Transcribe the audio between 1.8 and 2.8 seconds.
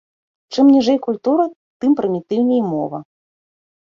тым прымітыўней і